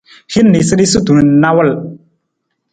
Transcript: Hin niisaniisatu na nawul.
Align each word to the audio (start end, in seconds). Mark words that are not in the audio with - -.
Hin 0.35 0.49
niisaniisatu 0.53 1.09
na 1.17 1.23
nawul. 1.43 1.69